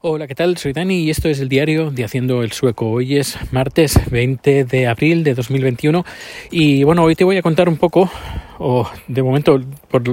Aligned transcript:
Hola, 0.00 0.28
¿qué 0.28 0.36
tal? 0.36 0.56
Soy 0.58 0.72
Dani 0.72 1.00
y 1.00 1.10
esto 1.10 1.28
es 1.28 1.40
el 1.40 1.48
diario 1.48 1.90
de 1.90 2.04
Haciendo 2.04 2.44
el 2.44 2.52
Sueco. 2.52 2.88
Hoy 2.88 3.16
es 3.16 3.36
martes 3.50 3.98
20 4.08 4.62
de 4.62 4.86
abril 4.86 5.24
de 5.24 5.34
2021 5.34 6.04
y 6.52 6.84
bueno, 6.84 7.02
hoy 7.02 7.16
te 7.16 7.24
voy 7.24 7.36
a 7.36 7.42
contar 7.42 7.68
un 7.68 7.78
poco, 7.78 8.08
o 8.60 8.88
de 9.08 9.24
momento 9.24 9.60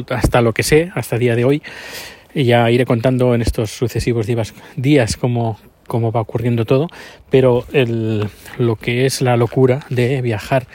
hasta 0.10 0.42
lo 0.42 0.54
que 0.54 0.64
sé, 0.64 0.92
hasta 0.96 1.18
el 1.18 1.20
día 1.20 1.36
de 1.36 1.46
hoy, 1.46 1.62
y 2.34 2.46
ya 2.46 2.72
iré 2.72 2.84
contando 2.88 3.36
en 3.36 3.44
estos 3.44 3.70
sucesivos 3.70 4.26
días, 4.26 4.56
días 4.76 5.18
cómo, 5.18 5.60
cómo 5.86 6.12
va 6.12 6.22
ocurriendo 6.22 6.66
todo, 6.66 6.88
pero 7.30 7.64
el, 7.72 8.28
lo 8.58 8.78
que 8.78 9.06
es 9.06 9.22
la 9.22 9.38
locura 9.38 9.86
de 9.92 10.20
viajar 10.24 10.66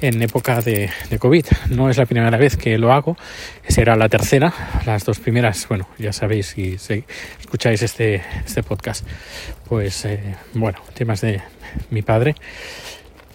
en 0.00 0.22
época 0.22 0.60
de, 0.60 0.90
COVID. 1.18 1.46
No 1.70 1.90
es 1.90 1.96
la 1.96 2.06
primera 2.06 2.36
vez 2.36 2.56
que 2.56 2.78
lo 2.78 2.92
hago, 2.92 3.16
será 3.68 3.96
la 3.96 4.08
tercera. 4.08 4.52
Las 4.84 5.04
dos 5.04 5.18
primeras, 5.18 5.66
bueno, 5.68 5.88
ya 5.98 6.12
sabéis 6.12 6.48
si, 6.48 6.76
escucháis 7.40 7.82
este, 7.82 8.22
este 8.44 8.62
podcast, 8.62 9.06
pues 9.68 10.04
eh, 10.04 10.36
bueno, 10.54 10.78
temas 10.94 11.20
de 11.20 11.40
mi 11.90 12.02
padre. 12.02 12.34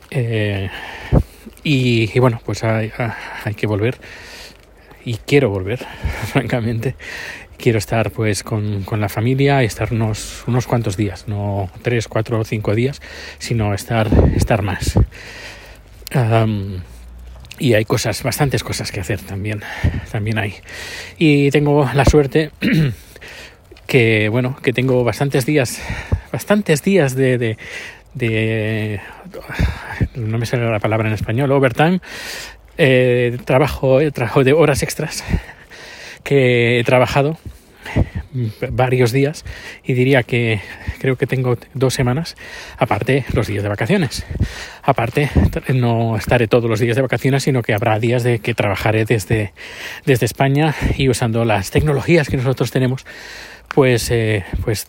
Eh, 0.09 0.70
y, 1.63 2.20
bueno, 2.20 2.41
pues 2.45 2.63
hay, 2.63 2.91
hay, 3.46 3.54
que 3.54 3.68
volver 3.68 3.98
y 5.05 5.16
quiero 5.18 5.49
volver, 5.49 5.80
francamente. 6.32 6.96
Quiero 7.57 7.77
estar 7.77 8.09
pues 8.09 8.41
con, 8.41 8.82
con 8.84 8.99
la 8.99 9.07
familia 9.07 9.62
y 9.62 9.68
estar 9.68 9.93
unos, 9.93 10.43
unos 10.48 10.66
cuantos 10.66 10.98
días, 10.98 11.27
no 11.27 11.70
tres, 11.84 12.07
cuatro 12.07 12.40
o 12.40 12.43
cinco 12.43 12.73
días, 12.73 13.02
sino 13.38 13.76
estar, 13.76 14.09
estar 14.35 14.63
más 14.63 14.98
y 17.59 17.73
hay 17.73 17.85
cosas, 17.85 18.23
bastantes 18.23 18.63
cosas 18.63 18.91
que 18.91 18.99
hacer 18.99 19.20
también, 19.21 19.61
también 20.11 20.37
hay. 20.37 20.55
Y 21.17 21.51
tengo 21.51 21.89
la 21.93 22.05
suerte 22.05 22.51
que, 23.87 24.29
bueno, 24.29 24.57
que 24.61 24.73
tengo 24.73 25.03
bastantes 25.03 25.45
días, 25.45 25.81
bastantes 26.31 26.84
días 26.84 27.15
de, 27.15 27.57
de, 28.13 28.99
no 30.15 30.37
me 30.37 30.45
sale 30.45 30.70
la 30.70 30.79
palabra 30.79 31.07
en 31.07 31.13
español, 31.13 31.51
overtime, 31.51 32.01
eh, 32.77 33.37
trabajo, 33.46 33.99
trabajo 34.12 34.43
de 34.43 34.53
horas 34.53 34.81
extras 34.84 35.23
que 36.23 36.79
he 36.79 36.84
trabajado 36.84 37.37
varios 38.71 39.12
días 39.12 39.46
y 39.84 39.93
diría 39.93 40.24
que 40.24 40.62
creo 40.99 41.15
que 41.18 41.27
tengo 41.27 41.57
dos 41.74 41.93
semanas, 41.93 42.35
aparte 42.77 43.26
los 43.34 43.48
días 43.48 43.63
de 43.63 43.70
vacaciones. 43.70 44.26
Aparte, 44.84 45.29
no 45.74 46.18
estaré 46.18 46.48
todos 46.48 46.70
los 46.70 46.79
días 46.79 46.96
de 46.96 47.02
vacaciones, 47.02 47.43
sino 47.43 47.62
que 47.62 47.74
habrá 47.74 47.99
días 47.99 48.24
de 48.24 48.40
que 48.40 48.54
trabajaré 48.54 49.05
desde, 49.05 49.54
desde 50.05 50.26
España 50.26 50.76
y 50.98 51.09
usando 51.09 51.46
las 51.46 51.71
tecnologías 51.71 52.29
que 52.29 52.37
nosotros 52.37 52.71
tenemos, 52.71 53.05
pues, 53.74 54.09
eh, 54.12 54.43
pues 54.63 54.87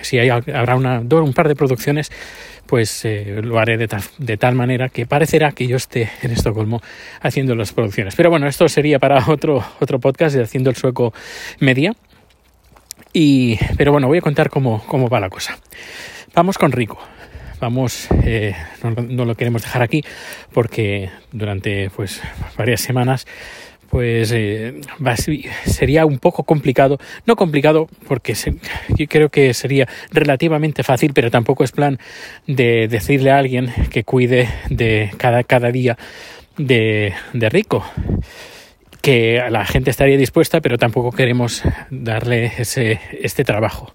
si 0.00 0.18
hay, 0.18 0.28
habrá 0.30 0.76
un 0.76 1.32
par 1.32 1.48
de 1.48 1.54
producciones, 1.54 2.10
pues 2.66 3.04
eh, 3.04 3.40
lo 3.42 3.58
haré 3.58 3.76
de 3.76 4.36
tal 4.36 4.54
manera 4.54 4.88
que 4.88 5.06
parecerá 5.06 5.52
que 5.52 5.66
yo 5.66 5.76
esté 5.76 6.10
en 6.22 6.30
Estocolmo 6.30 6.80
haciendo 7.20 7.54
las 7.54 7.72
producciones. 7.72 8.14
Pero 8.16 8.30
bueno, 8.30 8.46
esto 8.46 8.68
sería 8.68 8.98
para 8.98 9.28
otro, 9.28 9.64
otro 9.80 9.98
podcast 10.00 10.34
de 10.34 10.42
Haciendo 10.42 10.70
el 10.70 10.76
Sueco 10.76 11.12
Media. 11.60 11.92
Y, 13.12 13.58
pero 13.76 13.92
bueno, 13.92 14.08
voy 14.08 14.18
a 14.18 14.22
contar 14.22 14.48
cómo, 14.48 14.82
va 15.10 15.20
la 15.20 15.28
cosa. 15.28 15.58
Vamos 16.34 16.56
con 16.56 16.72
Rico. 16.72 16.98
Vamos, 17.60 18.08
eh, 18.24 18.56
no, 18.82 19.24
lo 19.24 19.36
queremos 19.36 19.62
dejar 19.62 19.82
aquí 19.82 20.02
porque 20.52 21.10
durante 21.30 21.90
pues 21.90 22.20
varias 22.56 22.80
semanas 22.80 23.24
pues 23.88 24.32
eh, 24.32 24.80
sería 25.66 26.04
un 26.06 26.18
poco 26.18 26.42
complicado, 26.42 26.98
no 27.24 27.36
complicado 27.36 27.88
porque 28.08 28.34
yo 28.34 29.06
creo 29.06 29.28
que 29.28 29.54
sería 29.54 29.86
relativamente 30.10 30.82
fácil, 30.82 31.12
pero 31.12 31.30
tampoco 31.30 31.62
es 31.62 31.70
plan 31.70 31.98
de 32.48 32.88
decirle 32.88 33.30
a 33.30 33.38
alguien 33.38 33.72
que 33.90 34.02
cuide 34.02 34.48
de 34.70 35.12
cada, 35.18 35.44
cada 35.44 35.70
día 35.70 35.96
de, 36.56 37.12
de 37.32 37.48
rico 37.48 37.84
que 39.02 39.42
la 39.50 39.66
gente 39.66 39.90
estaría 39.90 40.16
dispuesta, 40.16 40.60
pero 40.60 40.78
tampoco 40.78 41.10
queremos 41.10 41.62
darle 41.90 42.52
ese, 42.56 43.00
este 43.20 43.44
trabajo. 43.44 43.92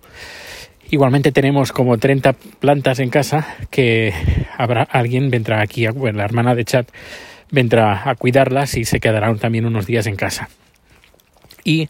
Igualmente 0.89 1.31
tenemos 1.31 1.71
como 1.71 1.97
30 1.97 2.33
plantas 2.59 2.99
en 2.99 3.09
casa 3.09 3.47
que 3.71 4.13
habrá 4.57 4.83
alguien 4.83 5.29
vendrá 5.29 5.61
aquí, 5.61 5.87
bueno, 5.87 6.19
la 6.19 6.25
hermana 6.25 6.55
de 6.55 6.65
Chat 6.65 6.89
vendrá 7.51 8.09
a 8.09 8.15
cuidarlas 8.15 8.77
y 8.77 8.85
se 8.85 8.99
quedarán 8.99 9.39
también 9.39 9.65
unos 9.65 9.85
días 9.85 10.07
en 10.07 10.15
casa. 10.15 10.49
Y, 11.67 11.89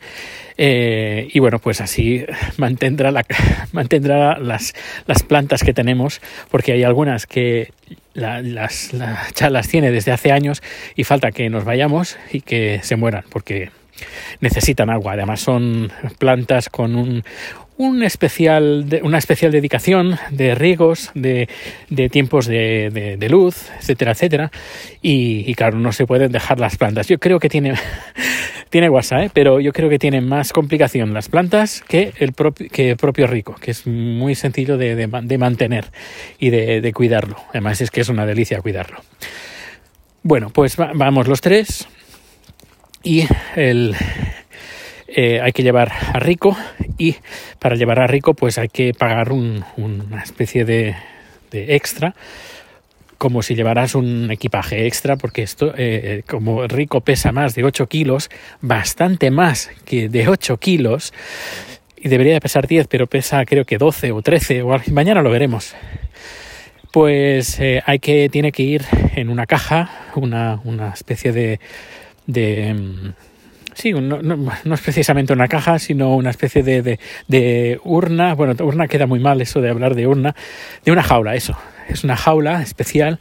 eh, 0.58 1.30
y 1.32 1.38
bueno, 1.38 1.60
pues 1.60 1.82
así 1.82 2.26
mantendrá, 2.58 3.12
la, 3.12 3.24
mantendrá 3.74 4.40
las, 4.40 4.74
las 5.06 5.22
plantas 5.22 5.62
que 5.62 5.72
tenemos, 5.72 6.20
porque 6.50 6.72
hay 6.72 6.84
algunas 6.84 7.28
que 7.28 7.72
la, 8.16 8.42
las, 8.42 8.92
las 8.94 9.68
tiene 9.68 9.92
desde 9.92 10.12
hace 10.12 10.32
años 10.32 10.64
y 10.96 11.04
falta 11.04 11.32
que 11.32 11.52
nos 11.52 11.64
vayamos 11.64 12.18
y 12.34 12.42
que 12.42 12.80
se 12.82 12.96
mueran 12.96 13.24
porque 13.30 13.70
necesitan 14.42 14.90
agua. 14.90 15.14
Además 15.14 15.42
son 15.42 15.92
plantas 16.18 16.70
con 16.70 16.96
un, 16.96 17.24
una 17.78 18.08
especial 18.08 18.90
dedicación 19.52 20.18
de 20.32 20.56
riegos, 20.56 21.12
de, 21.14 21.48
tiempos 22.12 22.48
de, 22.48 23.28
luz, 23.30 23.70
etcétera, 23.80 24.12
etcétera. 24.12 24.52
Y, 25.02 25.54
claro, 25.56 25.80
no 25.80 25.92
se 25.92 26.06
pueden 26.06 26.32
dejar 26.32 26.60
las 26.60 26.78
plantas. 26.78 27.08
Yo 27.08 27.20
creo 27.20 27.40
que 27.40 27.50
tiene, 27.50 27.76
tiene 28.70 28.90
WhatsApp, 28.90 29.22
¿eh? 29.22 29.32
pero 29.34 29.60
yo 29.60 29.72
creo 29.74 29.90
que 29.90 30.00
tiene 30.00 30.22
más 30.22 30.54
complicación 30.54 31.14
las 31.14 31.30
plantas 31.30 31.84
que 31.88 32.14
el, 32.18 32.34
propio, 32.34 32.68
que 32.70 32.92
el 32.92 32.98
propio 32.98 33.28
rico, 33.28 33.56
que 33.56 33.72
es 33.72 33.86
muy 33.86 34.36
sencillo 34.36 34.78
de 34.78 35.38
mantener 35.38 35.86
y 36.40 36.50
de, 36.50 36.92
cuidarlo. 36.94 37.38
Además 37.50 37.82
es 37.82 37.92
que 37.92 38.02
es 38.02 38.10
una 38.10 38.26
delicia 38.26 38.62
cuidarlo. 38.62 39.02
Bueno, 40.24 40.50
pues 40.50 40.76
vamos 40.78 41.28
los 41.28 41.42
tres 41.42 41.88
y 43.04 43.26
el, 43.56 43.96
eh, 45.08 45.40
hay 45.42 45.54
que 45.54 45.64
llevar 45.64 45.92
a 45.92 46.20
Rico 46.20 46.58
y 46.98 47.16
para 47.60 47.76
llevar 47.76 48.00
a 48.00 48.08
Rico 48.08 48.34
pues 48.34 48.58
hay 48.58 48.68
que 48.68 48.94
pagar 48.94 49.32
un, 49.32 49.64
una 49.78 50.22
especie 50.22 50.66
de, 50.66 50.96
extra 51.52 52.14
como 53.18 53.42
si 53.42 53.56
llevaras 53.56 53.96
un 53.96 54.30
equipaje 54.30 54.86
extra 54.86 55.16
porque 55.16 55.42
esto 55.42 55.74
eh, 55.78 56.24
como 56.28 56.68
Rico 56.68 57.02
pesa 57.02 57.32
más 57.32 57.56
de 57.56 57.64
8 57.64 57.88
kilos 57.88 58.30
bastante 58.62 59.32
más 59.32 59.72
que 59.86 60.10
de 60.10 60.28
8 60.28 60.58
kilos 60.58 61.14
y 61.96 62.10
debería 62.10 62.34
de 62.34 62.42
pesar 62.42 62.68
10 62.68 62.88
pero 62.88 63.08
pesa 63.08 63.46
creo 63.46 63.66
que 63.66 63.78
12 63.78 64.12
o 64.12 64.22
13 64.22 64.62
o 64.62 64.78
mañana 64.92 65.22
lo 65.22 65.32
veremos. 65.32 65.74
Pues 66.92 67.60
eh, 67.60 67.82
hay 67.86 68.00
que 68.00 68.30
tiene 68.30 68.52
que 68.52 68.64
ir 68.64 68.84
en 69.16 69.30
una 69.30 69.46
caja 69.46 69.90
una, 70.16 70.60
una 70.64 70.90
especie 70.90 71.32
de, 71.32 71.60
de 72.26 72.74
mm, 72.74 73.14
Sí, 73.78 73.94
no, 73.94 74.24
no, 74.24 74.74
es 74.74 74.82
precisamente 74.82 75.34
una 75.34 75.48
caja, 75.48 75.78
sino 75.78 76.16
una 76.16 76.32
especie 76.32 76.64
de, 76.64 76.82
de, 76.82 77.00
de, 77.28 77.80
urna. 77.84 78.34
Bueno, 78.34 78.56
urna 78.66 78.88
queda 78.88 79.06
muy 79.06 79.20
mal 79.20 79.40
eso 79.40 79.62
de 79.62 79.70
hablar 79.70 79.94
de 79.94 80.08
urna. 80.08 80.36
De 80.84 80.92
una 80.92 81.04
jaula, 81.04 81.36
eso. 81.36 81.56
Es 81.88 82.04
una 82.04 82.18
jaula 82.18 82.64
especial 82.64 83.20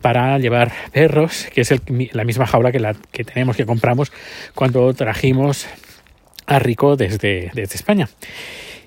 para 0.00 0.38
llevar 0.38 0.72
perros, 0.92 1.48
que 1.52 1.60
es 1.60 1.72
el, 1.72 1.82
la 2.12 2.24
misma 2.24 2.46
jaula 2.46 2.72
que, 2.72 2.80
la, 2.80 2.94
que 3.12 3.22
tenemos, 3.22 3.54
que 3.54 3.66
compramos 3.66 4.10
cuando 4.54 4.94
trajimos 4.94 5.66
a 6.46 6.58
Rico 6.58 6.96
desde, 6.96 7.50
desde 7.52 7.74
España. 7.74 8.08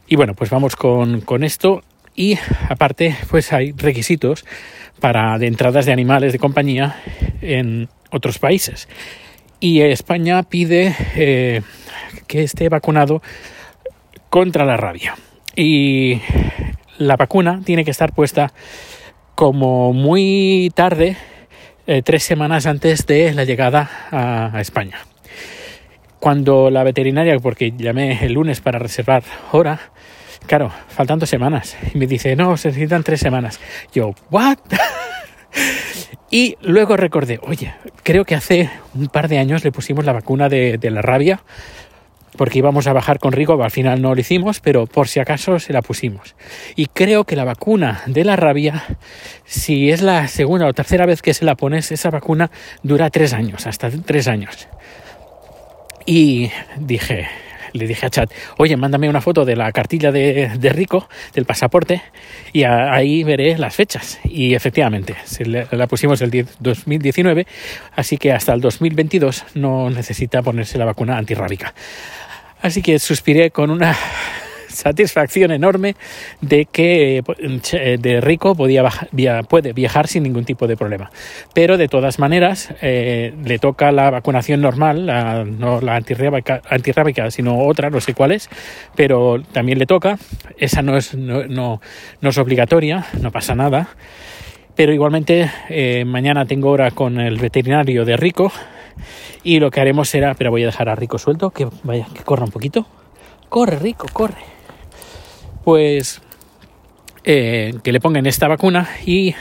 Y 0.07 0.15
bueno, 0.15 0.33
pues 0.33 0.49
vamos 0.49 0.75
con, 0.75 1.21
con 1.21 1.43
esto. 1.43 1.83
Y 2.15 2.39
aparte, 2.67 3.15
pues 3.29 3.53
hay 3.53 3.73
requisitos 3.73 4.43
para 4.99 5.37
de 5.37 5.45
entradas 5.45 5.85
de 5.85 5.91
animales 5.91 6.33
de 6.33 6.39
compañía 6.39 6.99
en 7.41 7.89
otros 8.09 8.39
países 8.39 8.87
y 9.61 9.81
España 9.81 10.43
pide 10.43 10.93
eh, 11.15 11.61
que 12.27 12.43
esté 12.43 12.67
vacunado 12.67 13.21
contra 14.29 14.65
la 14.65 14.75
rabia. 14.75 15.15
Y 15.55 16.19
la 16.97 17.15
vacuna 17.15 17.61
tiene 17.63 17.85
que 17.85 17.91
estar 17.91 18.11
puesta 18.11 18.51
como 19.35 19.93
muy 19.93 20.71
tarde, 20.75 21.15
eh, 21.87 22.01
tres 22.03 22.23
semanas 22.23 22.65
antes 22.65 23.05
de 23.05 23.33
la 23.33 23.43
llegada 23.43 23.89
a, 24.11 24.59
España. 24.59 24.97
Cuando 26.19 26.69
la 26.69 26.83
veterinaria, 26.83 27.37
porque 27.39 27.73
llamé 27.75 28.25
el 28.25 28.33
lunes 28.33 28.61
para 28.61 28.79
reservar 28.79 29.23
hora, 29.51 29.79
claro, 30.47 30.71
faltando 30.89 31.25
semanas, 31.25 31.77
y 31.93 31.97
me 31.97 32.07
dice, 32.07 32.35
no, 32.35 32.57
se 32.57 32.69
necesitan 32.69 33.03
tres 33.03 33.19
semanas. 33.19 33.59
Yo, 33.93 34.13
¿what? 34.29 34.57
Y 36.31 36.57
luego 36.61 36.95
recordé, 36.95 37.39
oye, 37.43 37.73
creo 38.03 38.23
que 38.23 38.35
hace 38.35 38.69
un 38.95 39.07
par 39.07 39.27
de 39.27 39.37
años 39.37 39.65
le 39.65 39.73
pusimos 39.73 40.05
la 40.05 40.13
vacuna 40.13 40.47
de, 40.47 40.79
la 40.81 41.01
rabia 41.01 41.43
porque 42.37 42.59
íbamos 42.59 42.87
a 42.87 42.93
bajar 42.93 43.19
con 43.19 43.33
Rigo, 43.33 43.61
al 43.61 43.71
final 43.71 44.01
no 44.01 44.15
lo 44.15 44.21
hicimos, 44.21 44.61
pero 44.61 44.87
por 44.87 45.09
si 45.09 45.19
acaso 45.19 45.59
se 45.59 45.73
la 45.73 45.81
pusimos. 45.81 46.33
Y 46.77 46.85
creo 46.85 47.25
que 47.25 47.35
la 47.35 47.43
vacuna 47.43 48.01
de 48.05 48.23
la 48.23 48.37
rabia, 48.37 48.85
si 49.43 49.91
es 49.91 50.01
la 50.01 50.29
segunda 50.29 50.65
o 50.65 50.73
tercera 50.73 51.05
vez 51.05 51.21
que 51.21 51.33
se 51.33 51.43
la 51.43 51.55
pones, 51.55 51.91
esa 51.91 52.09
vacuna 52.09 52.49
dura 52.83 53.09
tres 53.09 53.33
años, 53.33 53.67
hasta 53.67 53.91
tres 53.91 54.29
años. 54.29 54.69
Y 56.05 56.49
dije, 56.77 57.27
le 57.73 57.87
dije 57.87 58.05
a 58.05 58.09
Chat, 58.09 58.31
oye, 58.57 58.75
mándame 58.77 59.09
una 59.09 59.21
foto 59.21 59.45
de 59.45 59.55
la 59.55 59.71
cartilla 59.71 60.11
de, 60.11 60.71
Rico, 60.73 61.07
del 61.33 61.45
pasaporte, 61.45 62.01
y 62.53 62.63
ahí 62.63 63.23
veré 63.23 63.57
las 63.57 63.75
fechas. 63.75 64.19
Y 64.23 64.53
efectivamente, 64.53 65.15
la 65.71 65.87
pusimos 65.87 66.21
el 66.21 66.47
2019, 66.59 67.47
así 67.95 68.17
que 68.17 68.31
hasta 68.31 68.53
el 68.53 68.61
2022 68.61 69.45
no 69.55 69.89
necesita 69.89 70.41
ponerse 70.41 70.77
la 70.77 70.85
vacuna 70.85 71.17
antirrábica. 71.17 71.73
Así 72.61 72.81
que 72.81 72.99
suspiré 72.99 73.51
con 73.51 73.71
una 73.71 73.95
satisfacción 74.71 75.51
enorme 75.51 75.95
de 76.41 76.65
que 76.65 77.23
eh, 77.73 77.97
de 77.99 78.21
Rico 78.21 78.55
podía 78.55 78.89
puede 79.47 79.73
viajar 79.73 80.07
sin 80.07 80.23
ningún 80.23 80.45
tipo 80.45 80.67
de 80.67 80.77
problema. 80.77 81.11
Pero 81.53 81.77
de 81.77 81.87
todas 81.87 82.19
maneras 82.19 82.73
eh, 82.81 83.33
le 83.43 83.59
toca 83.59 83.91
la 83.91 84.09
vacunación 84.09 84.61
normal, 84.61 85.05
no 85.59 85.81
la 85.81 85.95
antirrábica, 85.95 86.61
antirrábica, 86.69 87.31
sino 87.31 87.59
otra, 87.59 87.89
no 87.89 88.01
sé 88.01 88.13
cuál 88.13 88.31
es, 88.31 88.49
pero 88.95 89.41
también 89.51 89.79
le 89.79 89.85
toca. 89.85 90.17
Esa 90.57 90.81
no 90.81 90.97
es, 90.97 91.15
no, 91.15 91.43
no, 91.47 91.79
es 92.21 92.37
obligatoria, 92.37 93.05
no 93.19 93.31
pasa 93.31 93.55
nada. 93.55 93.89
Pero 94.75 94.93
igualmente 94.93 95.51
eh, 95.69 96.05
mañana 96.05 96.45
tengo 96.45 96.69
hora 96.69 96.91
con 96.91 97.19
el 97.19 97.37
veterinario 97.37 98.05
de 98.05 98.15
Rico 98.17 98.51
y 99.43 99.59
lo 99.59 99.69
que 99.69 99.81
haremos 99.81 100.09
será, 100.09 100.33
pero 100.33 100.49
voy 100.49 100.63
a 100.63 100.67
dejar 100.67 100.89
a 100.89 100.95
Rico 100.95 101.17
suelto, 101.17 101.49
que 101.49 101.67
vaya, 101.83 102.07
que 102.13 102.23
corra 102.23 102.45
un 102.45 102.51
poquito. 102.51 102.87
Corre, 103.49 103.77
Rico, 103.79 104.07
corre 104.13 104.60
pues 105.63 106.21
eh, 107.23 107.73
que 107.83 107.91
le 107.91 107.99
pongan 107.99 108.25
esta 108.25 108.47
vacuna 108.47 108.89
y 109.05 109.35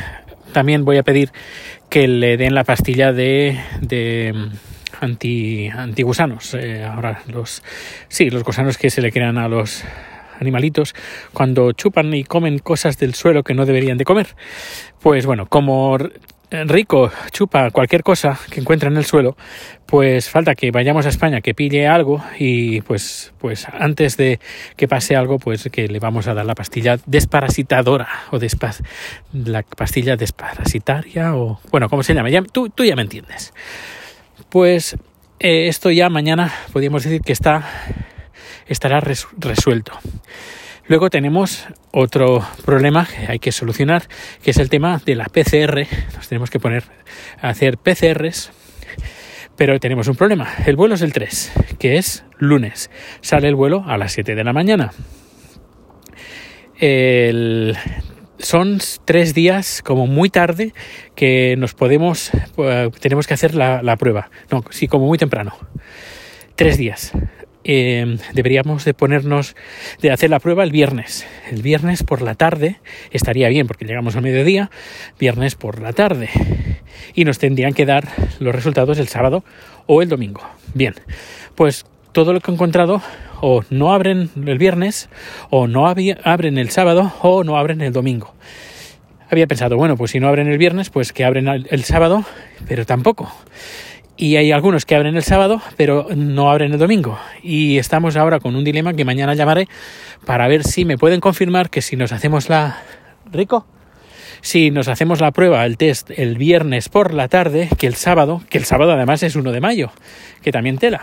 también 0.52 0.84
voy 0.84 0.98
a 0.98 1.02
pedir 1.02 1.30
que 1.88 2.08
le 2.08 2.36
den 2.36 2.54
la 2.54 2.64
pastilla 2.64 3.12
de, 3.12 3.58
de 3.80 4.32
mm, 4.34 5.04
anti 5.04 5.68
antigusanos 5.68 6.54
eh, 6.54 6.84
ahora 6.84 7.22
los 7.28 7.62
sí 8.08 8.30
los 8.30 8.44
gusanos 8.44 8.76
que 8.76 8.90
se 8.90 9.00
le 9.00 9.12
crean 9.12 9.38
a 9.38 9.48
los 9.48 9.84
animalitos 10.40 10.94
cuando 11.32 11.72
chupan 11.72 12.12
y 12.14 12.24
comen 12.24 12.58
cosas 12.58 12.98
del 12.98 13.14
suelo 13.14 13.42
que 13.42 13.54
no 13.54 13.66
deberían 13.66 13.98
de 13.98 14.04
comer. 14.04 14.28
Pues 15.00 15.26
bueno 15.26 15.46
como 15.46 15.98
rico 16.50 17.10
chupa 17.30 17.70
cualquier 17.70 18.02
cosa 18.02 18.38
que 18.50 18.60
encuentra 18.60 18.90
en 18.90 18.96
el 18.96 19.04
suelo, 19.04 19.36
pues 19.86 20.28
falta 20.28 20.54
que 20.54 20.70
vayamos 20.70 21.06
a 21.06 21.08
España, 21.08 21.40
que 21.40 21.54
pille 21.54 21.86
algo 21.86 22.22
y 22.38 22.80
pues, 22.82 23.32
pues 23.38 23.66
antes 23.68 24.16
de 24.16 24.40
que 24.76 24.88
pase 24.88 25.16
algo, 25.16 25.38
pues 25.38 25.68
que 25.70 25.88
le 25.88 25.98
vamos 25.98 26.26
a 26.26 26.34
dar 26.34 26.46
la 26.46 26.54
pastilla 26.54 26.98
desparasitadora 27.06 28.08
o 28.30 28.38
despas, 28.38 28.82
la 29.32 29.62
pastilla 29.62 30.16
desparasitaria 30.16 31.36
o 31.36 31.60
bueno, 31.70 31.88
¿cómo 31.88 32.02
se 32.02 32.14
llama? 32.14 32.30
Ya, 32.30 32.42
tú, 32.42 32.68
tú 32.68 32.84
ya 32.84 32.96
me 32.96 33.02
entiendes. 33.02 33.52
Pues 34.48 34.96
eh, 35.38 35.68
esto 35.68 35.90
ya 35.90 36.08
mañana 36.08 36.52
podríamos 36.72 37.04
decir 37.04 37.20
que 37.20 37.32
está 37.32 37.68
estará 38.66 39.00
resuelto. 39.00 39.92
Luego 40.90 41.08
tenemos 41.08 41.68
otro 41.92 42.44
problema 42.64 43.06
que 43.06 43.30
hay 43.30 43.38
que 43.38 43.52
solucionar, 43.52 44.08
que 44.42 44.50
es 44.50 44.56
el 44.56 44.68
tema 44.68 45.00
de 45.06 45.14
la 45.14 45.26
PCR. 45.26 45.86
Nos 46.16 46.26
tenemos 46.26 46.50
que 46.50 46.58
poner 46.58 46.82
a 47.40 47.50
hacer 47.50 47.78
PCRs, 47.78 48.50
pero 49.54 49.78
tenemos 49.78 50.08
un 50.08 50.16
problema. 50.16 50.48
El 50.66 50.74
vuelo 50.74 50.96
es 50.96 51.02
el 51.02 51.12
3, 51.12 51.52
que 51.78 51.96
es 51.96 52.24
lunes. 52.38 52.90
Sale 53.20 53.46
el 53.46 53.54
vuelo 53.54 53.84
a 53.86 53.98
las 53.98 54.10
7 54.10 54.34
de 54.34 54.42
la 54.42 54.52
mañana. 54.52 54.90
son 58.40 58.80
tres 59.04 59.32
días 59.32 59.82
como 59.84 60.08
muy 60.08 60.28
tarde 60.28 60.74
que 61.14 61.54
nos 61.56 61.74
podemos 61.74 62.32
eh, 62.58 62.90
tenemos 62.98 63.28
que 63.28 63.34
hacer 63.34 63.54
la, 63.54 63.80
la 63.82 63.96
prueba 63.96 64.30
no 64.50 64.64
sí 64.70 64.88
como 64.88 65.06
muy 65.06 65.18
temprano 65.18 65.52
tres 66.56 66.78
días 66.78 67.12
eh, 67.64 68.18
deberíamos 68.32 68.84
de 68.84 68.94
ponernos 68.94 69.54
de 70.00 70.10
hacer 70.10 70.30
la 70.30 70.40
prueba 70.40 70.64
el 70.64 70.70
viernes. 70.70 71.26
El 71.50 71.62
viernes 71.62 72.02
por 72.02 72.22
la 72.22 72.34
tarde 72.34 72.80
estaría 73.10 73.48
bien 73.48 73.66
porque 73.66 73.84
llegamos 73.84 74.16
al 74.16 74.22
mediodía, 74.22 74.70
viernes 75.18 75.54
por 75.54 75.80
la 75.80 75.92
tarde. 75.92 76.30
Y 77.14 77.24
nos 77.24 77.38
tendrían 77.38 77.72
que 77.72 77.86
dar 77.86 78.08
los 78.38 78.54
resultados 78.54 78.98
el 78.98 79.08
sábado 79.08 79.44
o 79.86 80.02
el 80.02 80.08
domingo. 80.08 80.42
Bien, 80.74 80.94
pues 81.54 81.86
todo 82.12 82.32
lo 82.32 82.40
que 82.40 82.50
he 82.50 82.54
encontrado 82.54 83.02
o 83.40 83.62
no 83.70 83.92
abren 83.92 84.30
el 84.46 84.58
viernes 84.58 85.08
o 85.50 85.66
no 85.66 85.86
abren 85.86 86.58
el 86.58 86.70
sábado 86.70 87.12
o 87.22 87.44
no 87.44 87.56
abren 87.56 87.80
el 87.80 87.92
domingo. 87.92 88.34
Había 89.30 89.46
pensado, 89.46 89.76
bueno, 89.76 89.96
pues 89.96 90.10
si 90.10 90.18
no 90.18 90.26
abren 90.26 90.48
el 90.48 90.58
viernes, 90.58 90.90
pues 90.90 91.12
que 91.12 91.24
abren 91.24 91.46
el 91.48 91.84
sábado, 91.84 92.24
pero 92.66 92.84
tampoco 92.84 93.32
y 94.20 94.36
hay 94.36 94.52
algunos 94.52 94.84
que 94.84 94.94
abren 94.94 95.16
el 95.16 95.22
sábado, 95.22 95.62
pero 95.78 96.06
no 96.14 96.50
abren 96.50 96.72
el 96.72 96.78
domingo. 96.78 97.18
Y 97.42 97.78
estamos 97.78 98.16
ahora 98.16 98.38
con 98.38 98.54
un 98.54 98.64
dilema 98.64 98.92
que 98.92 99.06
mañana 99.06 99.32
llamaré 99.32 99.66
para 100.26 100.46
ver 100.46 100.62
si 100.62 100.84
me 100.84 100.98
pueden 100.98 101.20
confirmar 101.20 101.70
que 101.70 101.80
si 101.80 101.96
nos 101.96 102.12
hacemos 102.12 102.50
la... 102.50 102.82
Rico, 103.32 103.64
si 104.42 104.70
nos 104.70 104.88
hacemos 104.88 105.22
la 105.22 105.30
prueba, 105.30 105.64
el 105.64 105.78
test, 105.78 106.10
el 106.10 106.36
viernes 106.36 106.90
por 106.90 107.14
la 107.14 107.28
tarde, 107.28 107.70
que 107.78 107.86
el 107.86 107.94
sábado, 107.94 108.42
que 108.50 108.58
el 108.58 108.66
sábado 108.66 108.92
además 108.92 109.22
es 109.22 109.36
1 109.36 109.52
de 109.52 109.60
mayo, 109.62 109.90
que 110.42 110.52
también 110.52 110.76
tela. 110.76 111.00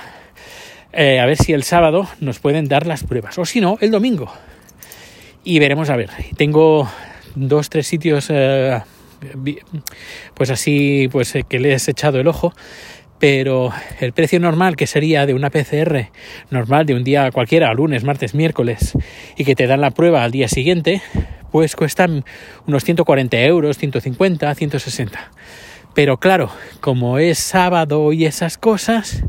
Eh, 0.93 1.19
a 1.19 1.25
ver 1.25 1.37
si 1.37 1.53
el 1.53 1.63
sábado 1.63 2.07
nos 2.19 2.37
pueden 2.37 2.67
dar 2.67 2.85
las 2.85 3.03
pruebas, 3.03 3.35
o 3.39 3.45
si 3.45 3.61
no, 3.61 3.79
el 3.81 3.89
domingo. 3.89 4.31
Y 5.43 5.57
veremos 5.57 5.89
a 5.89 5.95
ver. 5.95 6.11
Tengo 6.37 6.87
dos, 7.33 7.71
tres 7.71 7.87
sitios, 7.87 8.27
eh, 8.29 8.79
pues 10.35 10.51
así, 10.51 11.09
pues 11.11 11.33
eh, 11.33 11.45
que 11.49 11.59
le 11.59 11.71
he 11.71 11.75
echado 11.75 12.19
el 12.19 12.27
ojo 12.27 12.53
pero 13.19 13.71
el 13.99 14.13
precio 14.13 14.39
normal 14.39 14.75
que 14.75 14.87
sería 14.87 15.25
de 15.25 15.33
una 15.33 15.49
PCR 15.49 16.09
normal 16.51 16.85
de 16.85 16.93
un 16.93 17.03
día 17.03 17.31
cualquiera, 17.31 17.73
lunes, 17.73 18.03
martes, 18.03 18.35
miércoles, 18.35 18.97
y 19.35 19.43
que 19.43 19.55
te 19.55 19.67
dan 19.67 19.81
la 19.81 19.91
prueba 19.91 20.23
al 20.23 20.31
día 20.31 20.47
siguiente, 20.47 21.01
pues 21.51 21.75
cuestan 21.75 22.25
unos 22.67 22.83
140 22.83 23.37
euros, 23.41 23.77
150, 23.77 24.53
160. 24.53 25.31
Pero 25.95 26.17
claro, 26.17 26.51
como 26.79 27.17
es 27.17 27.39
sábado 27.39 28.13
y 28.13 28.25
esas 28.25 28.59
cosas, 28.59 29.23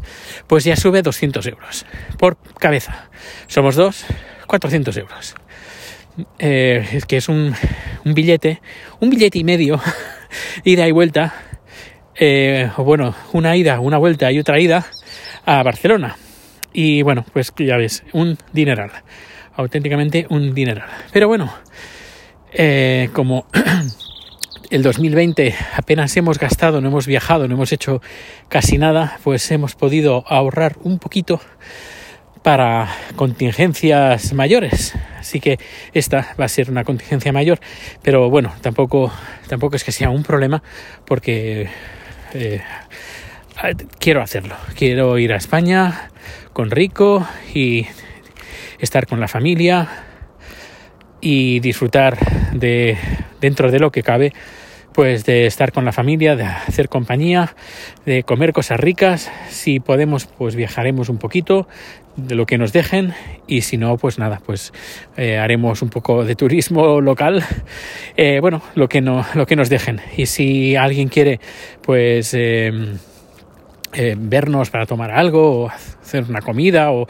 pues 0.47 0.65
ya 0.65 0.77
sube 0.77 1.01
200 1.01 1.47
euros 1.47 1.87
por 2.19 2.37
cabeza. 2.59 3.09
Somos 3.47 3.75
dos, 3.75 4.05
400 4.47 4.95
euros. 4.99 5.35
Eh, 6.39 7.01
que 7.07 7.17
es 7.19 7.29
un 7.29 7.55
billete, 8.05 8.61
un 9.01 9.09
billete 9.09 9.39
y 9.39 9.45
medio, 9.45 9.81
ida 10.65 10.87
y 10.87 10.93
vuelta, 10.93 11.33
eh, 12.19 12.71
bueno, 12.77 13.15
una 13.33 13.57
ida, 13.57 13.79
una 13.79 13.97
vuelta 13.97 14.33
y 14.33 14.41
otra 14.41 14.59
ida 14.59 14.87
a 15.47 15.63
Barcelona. 15.63 16.17
Y 16.73 17.03
bueno, 17.03 17.25
pues 17.33 17.53
ya 17.57 17.77
ves, 17.77 18.03
un 18.13 18.37
dineral, 18.53 18.91
auténticamente 19.55 20.27
un 20.29 20.53
dineral. 20.53 20.89
Pero 21.13 21.29
bueno, 21.29 21.53
eh, 22.53 23.09
como 23.13 23.47
el 24.71 24.83
2020 24.83 25.55
apenas 25.77 26.17
hemos 26.17 26.39
gastado, 26.39 26.81
no 26.81 26.89
hemos 26.89 27.07
viajado, 27.07 27.47
no 27.47 27.55
hemos 27.55 27.73
hecho 27.73 28.03
casi 28.49 28.79
nada, 28.79 29.19
pues 29.23 29.51
hemos 29.53 29.77
podido 29.77 30.25
ahorrar 30.27 30.77
un 30.83 30.99
poquito 30.99 31.41
para 32.43 32.89
contingencias 33.15 34.33
mayores. 34.33 34.95
Así 35.19 35.39
que 35.39 35.59
esta 35.93 36.35
va 36.39 36.47
a 36.47 36.49
ser 36.49 36.71
una 36.71 36.83
contingencia 36.83 37.33
mayor, 37.33 37.61
pero 38.03 38.29
bueno, 38.29 38.55
tampoco, 38.61 39.13
tampoco 39.49 39.77
es 39.77 39.85
que 39.85 39.93
sea 39.93 40.11
un 40.11 40.23
problema 40.23 40.63
porque 41.05 41.69
eh, 42.35 42.63
quiero 43.99 44.23
hacerlo. 44.23 44.57
Quiero 44.77 45.19
ir 45.19 45.33
a 45.33 45.37
España 45.37 46.11
con 46.53 46.71
Rico 46.71 47.27
y 47.55 47.87
estar 48.79 49.07
con 49.07 49.21
la 49.21 49.29
familia 49.29 49.89
y 51.21 51.61
disfrutar 51.61 52.17
de 52.53 52.97
dentro 53.41 53.71
de 53.71 53.79
lo 53.81 53.91
que 53.91 54.03
cabe 54.03 54.33
pues 54.99 55.25
de 55.25 55.47
estar 55.47 55.71
con 55.71 55.85
la 55.85 55.93
familia, 55.93 56.35
de 56.35 56.43
hacer 56.43 56.89
compañía, 56.89 57.55
de 58.05 58.25
comer 58.25 58.53
cosas 58.53 58.81
ricas. 58.81 59.31
Si 59.49 59.79
podemos, 59.79 60.27
pues 60.27 60.57
viajaremos 60.57 61.09
un 61.09 61.19
poquito 61.19 61.69
de 62.17 62.35
lo 62.35 62.47
que 62.47 62.59
nos 62.59 62.73
dejen 62.73 63.15
y 63.47 63.61
si 63.61 63.77
no, 63.77 63.97
pues 63.97 64.19
nada, 64.19 64.41
pues 64.45 64.73
eh, 65.17 65.39
haremos 65.39 65.83
un 65.83 65.89
poco 65.89 66.25
de 66.25 66.35
turismo 66.35 67.01
local. 67.01 67.45
Eh, 68.17 68.39
bueno, 68.41 68.61
lo 68.75 68.89
que 68.89 69.01
no, 69.01 69.25
lo 69.35 69.47
que 69.47 69.55
nos 69.55 69.69
dejen. 69.69 70.01
Y 70.17 70.27
si 70.27 70.75
alguien 70.75 71.07
quiere, 71.07 71.39
pues 71.81 72.35
eh, 72.35 72.73
vernos 74.17 74.71
para 74.71 74.85
tomar 74.85 75.13
algo 75.13 75.63
o 75.63 75.69
hacer 75.69 76.25
una 76.29 76.41
comida 76.41 76.91
o 76.91 77.07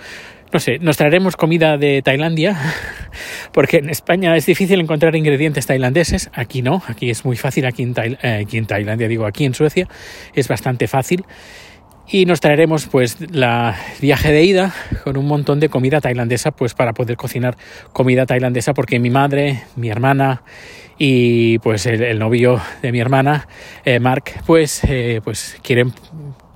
no 0.52 0.60
sé, 0.60 0.78
nos 0.78 0.96
traeremos 0.96 1.36
comida 1.36 1.76
de 1.76 2.02
Tailandia, 2.02 2.56
porque 3.52 3.78
en 3.78 3.90
España 3.90 4.36
es 4.36 4.46
difícil 4.46 4.80
encontrar 4.80 5.14
ingredientes 5.16 5.66
tailandeses, 5.66 6.30
aquí 6.32 6.62
no, 6.62 6.82
aquí 6.86 7.10
es 7.10 7.24
muy 7.24 7.36
fácil, 7.36 7.66
aquí 7.66 7.82
en, 7.82 7.94
eh, 7.96 8.42
aquí 8.44 8.58
en 8.58 8.66
Tailandia, 8.66 9.08
digo, 9.08 9.26
aquí 9.26 9.44
en 9.44 9.54
Suecia 9.54 9.88
es 10.34 10.48
bastante 10.48 10.88
fácil. 10.88 11.24
Y 12.10 12.24
nos 12.24 12.40
traeremos 12.40 12.86
pues 12.86 13.18
la 13.30 13.76
viaje 14.00 14.32
de 14.32 14.42
ida 14.42 14.74
con 15.04 15.18
un 15.18 15.26
montón 15.26 15.60
de 15.60 15.68
comida 15.68 16.00
tailandesa 16.00 16.52
pues 16.52 16.72
para 16.72 16.94
poder 16.94 17.18
cocinar 17.18 17.58
comida 17.92 18.24
tailandesa 18.24 18.72
porque 18.72 18.98
mi 18.98 19.10
madre, 19.10 19.64
mi 19.76 19.90
hermana 19.90 20.42
y 20.96 21.58
pues 21.58 21.84
el, 21.86 22.18
novio 22.18 22.60
de 22.82 22.92
mi 22.92 23.00
hermana, 23.00 23.46
eh, 23.84 24.00
Mark, 24.00 24.24
pues, 24.46 24.82
eh, 24.84 25.20
pues 25.22 25.58
quieren 25.62 25.92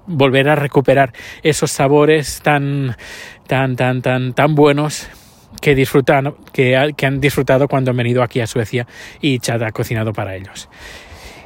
volver 0.06 0.48
a 0.48 0.56
recuperar 0.56 1.12
esos 1.42 1.70
sabores 1.70 2.40
tan 2.42 2.96
tan, 3.52 3.76
tan, 3.76 4.00
tan, 4.00 4.32
tan 4.32 4.54
buenos 4.54 5.10
que 5.60 5.74
disfrutan, 5.74 6.32
que, 6.54 6.74
han 6.74 7.20
disfrutado 7.20 7.68
cuando 7.68 7.90
han 7.90 7.98
venido 7.98 8.22
aquí 8.22 8.40
a 8.40 8.46
Suecia 8.46 8.86
y 9.20 9.40
Chad 9.40 9.62
ha 9.62 9.72
cocinado 9.72 10.14
para 10.14 10.36
ellos. 10.36 10.70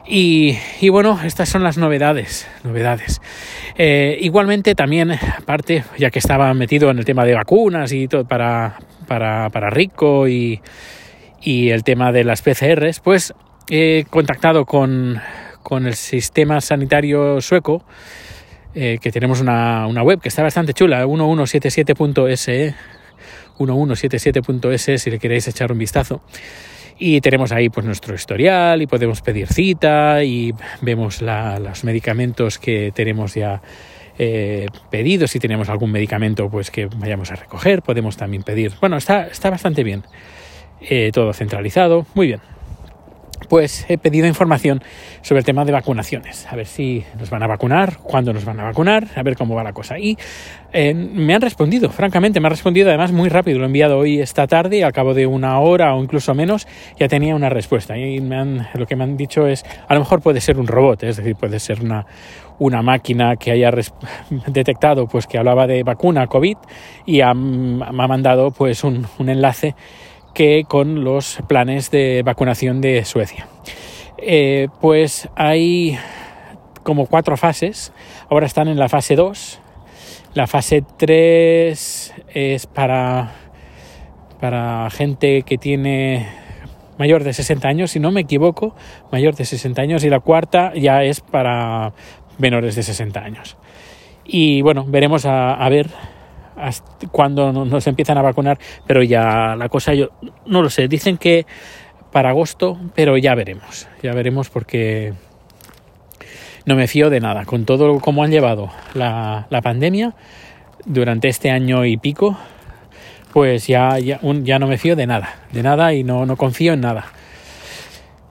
Y, 0.06 0.56
y, 0.80 0.88
bueno, 0.88 1.18
estas 1.24 1.48
son 1.48 1.64
las 1.64 1.78
novedades. 1.78 2.46
novedades. 2.62 3.20
Eh, 3.76 4.18
igualmente 4.20 4.76
también, 4.76 5.10
aparte, 5.10 5.82
ya 5.98 6.12
que 6.12 6.20
estaba 6.20 6.54
metido 6.54 6.90
en 6.90 6.98
el 7.00 7.04
tema 7.04 7.24
de 7.24 7.34
vacunas 7.34 7.90
y 7.90 8.06
todo 8.06 8.24
para, 8.24 8.78
para, 9.08 9.50
para 9.50 9.68
Rico 9.70 10.28
y, 10.28 10.60
y, 11.42 11.70
el 11.70 11.82
tema 11.82 12.12
de 12.12 12.22
las 12.22 12.40
PCRs, 12.40 13.00
pues 13.00 13.34
he 13.68 14.04
contactado 14.10 14.64
con, 14.64 15.20
con 15.64 15.88
el 15.88 15.96
sistema 15.96 16.60
sanitario 16.60 17.40
sueco, 17.40 17.82
eh, 18.78 18.98
que 19.00 19.10
tenemos 19.10 19.40
una, 19.40 19.86
una, 19.86 20.02
web 20.02 20.20
que 20.20 20.28
está 20.28 20.42
bastante 20.42 20.74
chula, 20.74 21.06
1177.se, 21.06 22.74
1177.es 23.58 25.02
si 25.02 25.10
le 25.10 25.18
queréis 25.18 25.48
echar 25.48 25.72
un 25.72 25.78
vistazo. 25.78 26.20
Y 26.98 27.22
tenemos 27.22 27.52
ahí 27.52 27.70
pues 27.70 27.86
nuestro 27.86 28.14
historial 28.14 28.82
y 28.82 28.86
podemos 28.86 29.22
pedir 29.22 29.48
cita 29.48 30.22
y 30.24 30.52
vemos 30.82 31.22
los 31.22 31.84
medicamentos 31.84 32.58
que 32.58 32.92
tenemos 32.94 33.34
ya 33.34 33.62
eh, 34.18 34.66
pedidos 34.90 35.30
si 35.30 35.38
tenemos 35.38 35.70
algún 35.70 35.92
medicamento 35.92 36.50
pues 36.50 36.70
que 36.70 36.86
vayamos 36.86 37.30
a 37.32 37.36
recoger 37.36 37.82
podemos 37.82 38.16
también 38.16 38.42
pedir. 38.42 38.72
Bueno 38.80 38.96
está 38.96 39.26
está 39.26 39.50
bastante 39.50 39.84
bien 39.84 40.04
eh, 40.80 41.10
todo 41.12 41.34
centralizado. 41.34 42.06
Muy 42.14 42.28
bien 42.28 42.55
pues 43.48 43.86
he 43.88 43.98
pedido 43.98 44.26
información 44.26 44.82
sobre 45.22 45.40
el 45.40 45.44
tema 45.44 45.64
de 45.64 45.72
vacunaciones, 45.72 46.46
a 46.50 46.56
ver 46.56 46.66
si 46.66 47.04
nos 47.18 47.30
van 47.30 47.42
a 47.42 47.46
vacunar, 47.46 47.98
cuándo 47.98 48.32
nos 48.32 48.44
van 48.44 48.60
a 48.60 48.64
vacunar, 48.64 49.08
a 49.14 49.22
ver 49.22 49.36
cómo 49.36 49.54
va 49.54 49.62
la 49.62 49.72
cosa. 49.72 49.98
Y 49.98 50.16
eh, 50.72 50.94
me 50.94 51.34
han 51.34 51.40
respondido, 51.40 51.90
francamente, 51.90 52.40
me 52.40 52.46
han 52.46 52.52
respondido 52.52 52.88
además 52.88 53.12
muy 53.12 53.28
rápido, 53.28 53.58
lo 53.58 53.64
he 53.64 53.66
enviado 53.66 53.98
hoy 53.98 54.20
esta 54.20 54.46
tarde, 54.46 54.84
al 54.84 54.92
cabo 54.92 55.14
de 55.14 55.26
una 55.26 55.58
hora 55.60 55.94
o 55.94 56.02
incluso 56.02 56.34
menos, 56.34 56.66
ya 56.98 57.08
tenía 57.08 57.34
una 57.34 57.48
respuesta. 57.48 57.96
Y 57.96 58.20
me 58.20 58.36
han, 58.36 58.68
lo 58.74 58.86
que 58.86 58.96
me 58.96 59.04
han 59.04 59.16
dicho 59.16 59.46
es, 59.46 59.64
a 59.88 59.94
lo 59.94 60.00
mejor 60.00 60.20
puede 60.20 60.40
ser 60.40 60.58
un 60.58 60.66
robot, 60.66 61.02
es 61.04 61.16
decir, 61.16 61.36
puede 61.36 61.60
ser 61.60 61.82
una, 61.82 62.06
una 62.58 62.82
máquina 62.82 63.36
que 63.36 63.52
haya 63.52 63.70
detectado 64.46 65.06
pues 65.06 65.26
que 65.26 65.38
hablaba 65.38 65.66
de 65.66 65.82
vacuna 65.82 66.26
COVID 66.26 66.56
y 67.04 67.18
me 67.18 67.22
ha 67.22 68.08
mandado 68.08 68.50
pues 68.50 68.84
un, 68.84 69.06
un 69.18 69.28
enlace 69.28 69.74
que 70.36 70.64
con 70.68 71.02
los 71.02 71.38
planes 71.48 71.90
de 71.90 72.22
vacunación 72.22 72.82
de 72.82 73.06
Suecia. 73.06 73.48
Eh, 74.18 74.68
pues 74.82 75.30
hay 75.34 75.98
como 76.82 77.06
cuatro 77.06 77.38
fases, 77.38 77.90
ahora 78.28 78.44
están 78.44 78.68
en 78.68 78.78
la 78.78 78.90
fase 78.90 79.16
2, 79.16 79.60
la 80.34 80.46
fase 80.46 80.84
3 80.98 82.14
es 82.34 82.66
para, 82.66 83.32
para 84.38 84.90
gente 84.90 85.40
que 85.40 85.56
tiene 85.56 86.28
mayor 86.98 87.24
de 87.24 87.32
60 87.32 87.66
años, 87.66 87.92
si 87.92 87.98
no 87.98 88.10
me 88.10 88.20
equivoco, 88.20 88.76
mayor 89.10 89.36
de 89.36 89.46
60 89.46 89.80
años, 89.80 90.04
y 90.04 90.10
la 90.10 90.20
cuarta 90.20 90.74
ya 90.74 91.02
es 91.02 91.22
para 91.22 91.94
menores 92.36 92.76
de 92.76 92.82
60 92.82 93.20
años. 93.20 93.56
Y 94.26 94.60
bueno, 94.60 94.84
veremos 94.86 95.24
a, 95.24 95.54
a 95.54 95.68
ver 95.70 95.88
cuando 97.10 97.52
nos 97.52 97.86
empiezan 97.86 98.18
a 98.18 98.22
vacunar, 98.22 98.58
pero 98.86 99.02
ya 99.02 99.54
la 99.56 99.68
cosa 99.68 99.94
yo 99.94 100.10
no 100.46 100.62
lo 100.62 100.70
sé, 100.70 100.88
dicen 100.88 101.18
que 101.18 101.46
para 102.12 102.30
agosto, 102.30 102.78
pero 102.94 103.16
ya 103.18 103.34
veremos, 103.34 103.88
ya 104.02 104.12
veremos 104.12 104.48
porque 104.48 105.12
no 106.64 106.74
me 106.74 106.88
fío 106.88 107.10
de 107.10 107.20
nada, 107.20 107.44
con 107.44 107.64
todo 107.64 108.00
como 108.00 108.22
han 108.22 108.30
llevado 108.30 108.70
la, 108.94 109.46
la 109.50 109.60
pandemia 109.60 110.14
durante 110.84 111.28
este 111.28 111.50
año 111.50 111.84
y 111.84 111.96
pico, 111.96 112.38
pues 113.32 113.66
ya, 113.66 113.98
ya, 113.98 114.18
ya, 114.22 114.58
no 114.58 114.66
me 114.66 114.78
fío 114.78 114.96
de 114.96 115.06
nada, 115.06 115.34
de 115.52 115.62
nada 115.62 115.92
y 115.92 116.04
no, 116.04 116.24
no 116.24 116.36
confío 116.36 116.72
en 116.72 116.80
nada. 116.80 117.06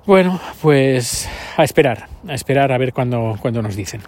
Bueno, 0.05 0.39
pues 0.61 1.29
a 1.57 1.63
esperar, 1.63 2.07
a 2.27 2.33
esperar 2.33 2.71
a 2.71 2.77
ver 2.77 2.93
cuándo 2.93 3.37
cuando 3.41 3.61
nos 3.61 3.75
dicen 3.75 4.01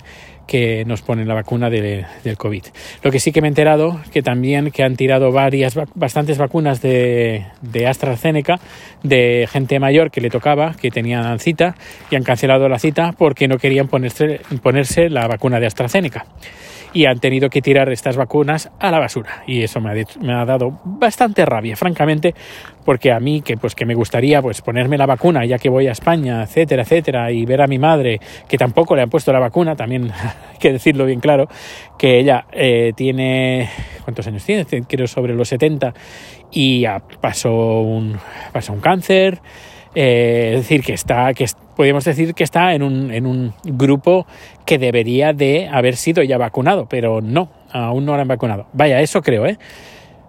que 0.47 0.85
nos 0.85 1.01
ponen 1.01 1.27
la 1.27 1.33
vacuna 1.33 1.69
de, 1.69 2.05
del 2.23 2.37
COVID. 2.37 2.63
Lo 3.03 3.11
que 3.11 3.19
sí 3.19 3.31
que 3.31 3.41
me 3.41 3.47
he 3.47 3.49
enterado 3.49 3.99
que 4.11 4.21
también 4.21 4.71
que 4.71 4.83
han 4.83 4.95
tirado 4.95 5.31
varias, 5.31 5.77
bastantes 5.93 6.37
vacunas 6.37 6.81
de, 6.81 7.45
de 7.61 7.87
AstraZeneca 7.87 8.59
de 9.03 9.47
gente 9.51 9.79
mayor 9.79 10.09
que 10.09 10.21
le 10.21 10.29
tocaba, 10.29 10.73
que 10.73 10.89
tenían 10.89 11.37
cita 11.39 11.75
y 12.09 12.15
han 12.15 12.23
cancelado 12.23 12.69
la 12.69 12.79
cita 12.79 13.11
porque 13.11 13.47
no 13.47 13.57
querían 13.57 13.87
ponerse, 13.87 14.41
ponerse 14.63 15.09
la 15.09 15.27
vacuna 15.27 15.59
de 15.59 15.67
AstraZeneca 15.67 16.25
y 16.93 17.05
han 17.05 17.19
tenido 17.19 17.49
que 17.49 17.61
tirar 17.61 17.91
estas 17.91 18.17
vacunas 18.17 18.69
a 18.79 18.91
la 18.91 18.99
basura. 18.99 19.43
Y 19.47 19.63
eso 19.63 19.79
me 19.81 19.91
ha, 20.33 20.45
dado 20.45 20.79
bastante 20.83 21.45
rabia 21.45 21.75
francamente 21.75 22.33
porque 22.85 23.11
a 23.11 23.19
mí 23.19 23.41
que 23.41 23.57
pues 23.57 23.75
que 23.75 23.85
me 23.85 23.95
gustaría 23.95 24.41
pues 24.41 24.61
ponerme 24.61 24.97
la 24.97 25.05
vacuna 25.05 25.45
ya 25.45 25.57
que 25.57 25.67
voy 25.67 25.87
a 25.87 25.91
España 25.91 26.43
etcétera 26.43 26.83
etcétera 26.83 27.31
y 27.31 27.45
ver 27.45 27.61
a 27.61 27.67
mi 27.67 27.77
madre 27.77 28.21
que 28.47 28.57
tampoco 28.57 28.95
le 28.95 29.01
han 29.01 29.09
puesto 29.09 29.33
la 29.33 29.39
vacuna 29.39 29.75
también 29.75 30.09
hay 30.09 30.57
que 30.59 30.71
decirlo 30.71 31.05
bien 31.05 31.19
claro 31.19 31.49
que 31.97 32.19
ella 32.19 32.45
eh, 32.53 32.93
tiene 32.95 33.69
cuántos 34.05 34.25
años 34.27 34.45
tiene 34.45 34.65
creo 34.87 35.07
sobre 35.07 35.33
los 35.33 35.49
70 35.49 35.93
y 36.51 36.81
ya 36.81 37.01
pasó 37.19 37.81
un 37.81 38.17
pasó 38.53 38.71
un 38.71 38.79
cáncer 38.79 39.41
eh, 39.99 40.51
es 40.53 40.59
decir, 40.59 40.83
que 40.83 40.93
está, 40.93 41.33
que 41.33 41.47
podemos 41.75 42.05
decir 42.05 42.35
que 42.35 42.43
está 42.43 42.75
en 42.75 42.83
un, 42.83 43.11
en 43.11 43.25
un 43.25 43.55
grupo 43.63 44.27
que 44.63 44.77
debería 44.77 45.33
de 45.33 45.67
haber 45.69 45.95
sido 45.95 46.21
ya 46.21 46.37
vacunado, 46.37 46.85
pero 46.87 47.19
no, 47.19 47.49
aún 47.71 48.05
no 48.05 48.13
lo 48.13 48.21
han 48.21 48.27
vacunado. 48.27 48.67
Vaya, 48.73 49.01
eso 49.01 49.23
creo, 49.23 49.47
¿eh? 49.47 49.57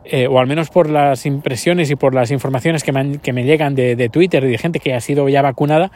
eh 0.06 0.26
o 0.26 0.38
al 0.38 0.46
menos 0.46 0.70
por 0.70 0.88
las 0.88 1.26
impresiones 1.26 1.90
y 1.90 1.96
por 1.96 2.14
las 2.14 2.30
informaciones 2.30 2.82
que 2.82 2.92
me, 2.92 3.18
que 3.18 3.34
me 3.34 3.44
llegan 3.44 3.74
de, 3.74 3.94
de, 3.94 4.08
Twitter 4.08 4.42
y 4.44 4.52
de 4.52 4.56
gente 4.56 4.80
que 4.80 4.94
ha 4.94 5.02
sido 5.02 5.28
ya 5.28 5.42
vacunada, 5.42 5.92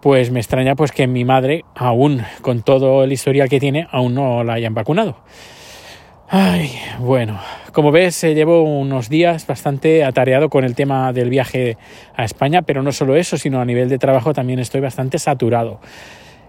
pues 0.00 0.30
me 0.30 0.38
extraña 0.38 0.76
pues 0.76 0.92
que 0.92 1.08
mi 1.08 1.24
madre, 1.24 1.64
aún 1.74 2.22
con 2.42 2.62
todo 2.62 3.02
el 3.02 3.10
historial 3.10 3.48
que 3.48 3.58
tiene, 3.58 3.88
aún 3.90 4.14
no 4.14 4.44
la 4.44 4.52
hayan 4.52 4.74
vacunado. 4.74 5.16
Ay, 6.32 6.70
bueno, 7.00 7.40
como 7.72 7.90
ves, 7.90 8.22
eh, 8.22 8.36
llevo 8.36 8.62
unos 8.62 9.08
días 9.08 9.48
bastante 9.48 10.04
atareado 10.04 10.48
con 10.48 10.62
el 10.62 10.76
tema 10.76 11.12
del 11.12 11.28
viaje 11.28 11.76
a 12.14 12.22
España, 12.22 12.62
pero 12.62 12.84
no 12.84 12.92
solo 12.92 13.16
eso, 13.16 13.36
sino 13.36 13.60
a 13.60 13.64
nivel 13.64 13.88
de 13.88 13.98
trabajo 13.98 14.32
también 14.32 14.60
estoy 14.60 14.80
bastante 14.80 15.18
saturado. 15.18 15.80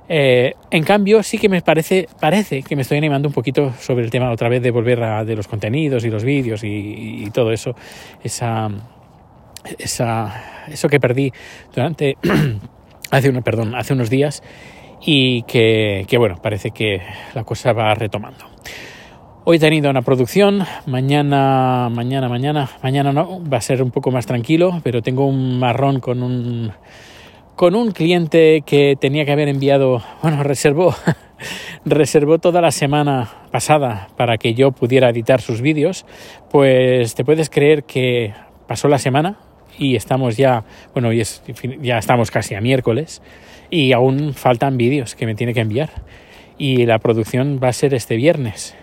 Eh, 0.07 0.53
en 0.69 0.83
cambio, 0.83 1.23
sí 1.23 1.39
que 1.39 1.49
me 1.49 1.63
parece, 1.63 2.07
parece 2.19 2.61
que 2.61 2.75
me 2.75 2.83
estoy 2.83 2.99
animando 2.99 3.27
un 3.27 3.33
poquito 3.33 3.73
sobre 3.79 4.05
el 4.05 4.11
tema 4.11 4.29
otra 4.29 4.49
vez 4.49 4.61
de 4.61 4.69
volver 4.69 5.01
a 5.01 5.25
de 5.25 5.35
los 5.35 5.47
contenidos 5.47 6.05
y 6.05 6.11
los 6.11 6.23
vídeos 6.23 6.63
y, 6.63 7.27
todo 7.33 7.51
eso, 7.51 7.73
esa, 8.23 8.69
eso 10.69 10.89
que 10.89 10.99
perdí 10.99 11.33
durante 11.73 12.17
hace, 13.09 13.33
perdón, 13.41 13.73
hace 13.73 13.93
unos 13.93 14.11
días 14.11 14.43
y 15.03 15.41
que 15.41 16.05
bueno, 16.19 16.35
parece 16.39 16.69
que 16.69 17.01
la 17.33 17.43
cosa 17.43 17.73
va 17.73 17.95
retomando. 17.95 18.45
Hoy 19.43 19.57
he 19.57 19.59
tenido 19.59 19.89
una 19.89 20.03
producción, 20.03 20.63
mañana, 20.85 21.89
mañana, 21.91 22.29
mañana, 22.29 22.69
mañana 22.83 23.11
no, 23.11 23.41
va 23.43 23.57
a 23.57 23.61
ser 23.61 23.81
un 23.81 23.89
poco 23.89 24.11
más 24.11 24.27
tranquilo, 24.27 24.79
pero 24.83 25.01
tengo 25.01 25.25
un 25.25 25.57
marrón 25.57 25.99
con 25.99 26.21
un 26.21 26.71
con 27.55 27.73
un 27.73 27.89
cliente 27.89 28.61
que 28.63 28.95
tenía 29.01 29.25
que 29.25 29.31
haber 29.31 29.47
enviado, 29.47 30.03
bueno, 30.21 30.43
reservó 30.43 30.93
reservó 31.85 32.37
toda 32.37 32.61
la 32.61 32.69
semana 32.69 33.31
pasada 33.51 34.09
para 34.15 34.37
que 34.37 34.53
yo 34.53 34.73
pudiera 34.73 35.09
editar 35.09 35.41
sus 35.41 35.61
vídeos, 35.61 36.05
pues 36.51 37.15
te 37.15 37.25
puedes 37.25 37.49
creer 37.49 37.83
que 37.83 38.35
pasó 38.67 38.89
la 38.89 38.99
semana 38.99 39.39
y 39.75 39.95
estamos 39.95 40.37
ya, 40.37 40.65
bueno, 40.93 41.11
ya 41.13 41.97
estamos 41.97 42.29
casi 42.29 42.53
a 42.53 42.61
miércoles 42.61 43.23
y 43.71 43.91
aún 43.93 44.35
faltan 44.35 44.77
vídeos 44.77 45.15
que 45.15 45.25
me 45.25 45.33
tiene 45.33 45.55
que 45.55 45.61
enviar 45.61 45.89
y 46.59 46.85
la 46.85 46.99
producción 46.99 47.59
va 47.61 47.69
a 47.69 47.73
ser 47.73 47.95
este 47.95 48.17
viernes 48.17 48.75